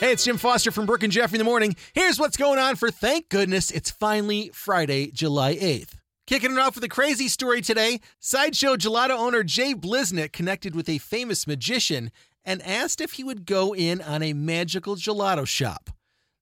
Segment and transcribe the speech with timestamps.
[0.00, 1.74] Hey, it's Jim Foster from Brooke and Jeffrey in the morning.
[1.92, 5.94] Here's what's going on for thank goodness it's finally Friday, July 8th.
[6.24, 10.88] Kicking it off with a crazy story today, Sideshow Gelato owner Jay Bliznick connected with
[10.88, 12.12] a famous magician
[12.44, 15.90] and asked if he would go in on a magical gelato shop.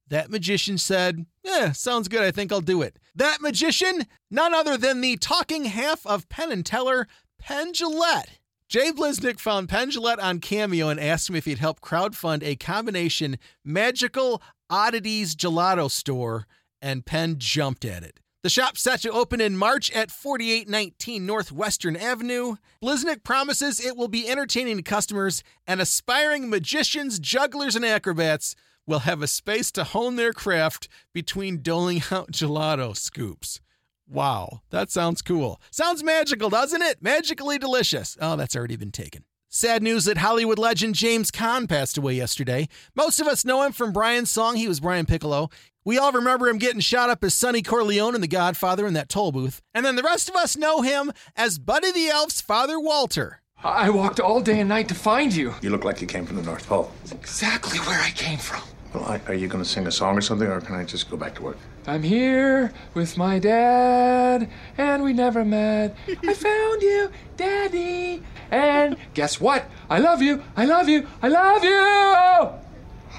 [0.06, 2.24] That magician said, Yeah, sounds good.
[2.24, 2.98] I think I'll do it.
[3.14, 8.36] That magician, none other than the talking half of Penn and Teller, Penn Jillette.
[8.68, 12.56] Jay Bliznick found Penn Jillette on Cameo and asked him if he'd help crowdfund a
[12.56, 16.46] combination magical oddities gelato store,
[16.82, 18.18] and Penn jumped at it.
[18.42, 22.56] The shop's set to open in March at 4819 Northwestern Avenue.
[22.82, 29.00] Bliznick promises it will be entertaining to customers, and aspiring magicians, jugglers, and acrobats will
[29.00, 33.60] have a space to hone their craft between doling out gelato scoops.
[34.08, 35.60] Wow, that sounds cool.
[35.70, 37.02] Sounds magical, doesn't it?
[37.02, 38.16] Magically delicious.
[38.20, 39.24] Oh, that's already been taken.
[39.48, 42.68] Sad news that Hollywood legend James Caan passed away yesterday.
[42.94, 44.56] Most of us know him from Brian's song.
[44.56, 45.50] He was Brian Piccolo.
[45.84, 49.08] We all remember him getting shot up as Sonny Corleone in The Godfather in that
[49.08, 49.62] toll booth.
[49.72, 53.40] And then the rest of us know him as Buddy the Elf's father, Walter.
[53.64, 55.54] I walked all day and night to find you.
[55.62, 56.90] You look like you came from the North Pole.
[57.00, 58.62] That's exactly where I came from.
[58.96, 61.10] Well, I, are you going to sing a song or something, or can I just
[61.10, 61.58] go back to work?
[61.86, 65.94] I'm here with my dad, and we never met.
[66.08, 68.22] I found you, Daddy.
[68.50, 69.68] And guess what?
[69.90, 70.42] I love you.
[70.56, 71.06] I love you.
[71.20, 71.78] I love you.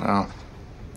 [0.02, 0.32] Wow,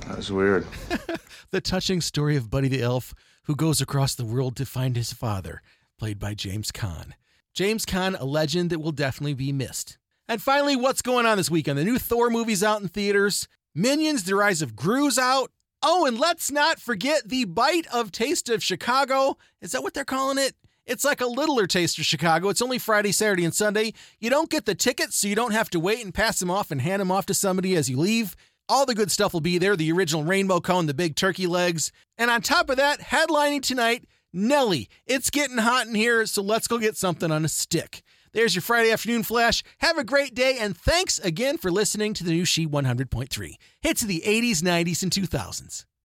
[0.07, 0.67] that was weird.
[1.51, 3.13] the touching story of Buddy the Elf
[3.45, 5.61] who goes across the world to find his father,
[5.99, 7.13] played by James Caan.
[7.53, 9.99] James Caan, a legend that will definitely be missed.
[10.27, 11.77] And finally, what's going on this weekend?
[11.77, 13.47] The new Thor movie's out in theaters.
[13.75, 15.53] Minions, The Rise of Gru's out.
[15.83, 19.39] Oh, and let's not forget the Bite of Taste of Chicago.
[19.63, 20.55] Is that what they're calling it?
[20.87, 22.49] It's like a littler taste of Chicago.
[22.49, 23.93] It's only Friday, Saturday, and Sunday.
[24.19, 26.73] You don't get the tickets, so you don't have to wait and pass them off
[26.73, 28.35] and hand them off to somebody as you leave.
[28.69, 31.93] All the good stuff will be there the original rainbow cone, the big turkey legs.
[32.19, 34.89] And on top of that, headlining tonight, Nelly.
[35.07, 38.03] It's getting hot in here, so let's go get something on a stick.
[38.33, 39.63] There's your Friday afternoon flash.
[39.79, 43.55] Have a great day, and thanks again for listening to the new She 100.3.
[43.81, 45.85] Hits of the 80s, 90s, and 2000s.